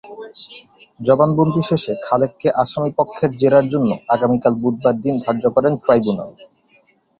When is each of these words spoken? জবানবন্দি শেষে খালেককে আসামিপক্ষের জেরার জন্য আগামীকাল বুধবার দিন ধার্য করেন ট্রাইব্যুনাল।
জবানবন্দি 0.99 1.61
শেষে 1.69 1.93
খালেককে 2.05 2.47
আসামিপক্ষের 2.63 3.31
জেরার 3.39 3.65
জন্য 3.73 3.89
আগামীকাল 4.15 4.53
বুধবার 4.61 4.95
দিন 5.03 5.15
ধার্য 5.25 5.43
করেন 5.55 5.73
ট্রাইব্যুনাল। 5.83 6.29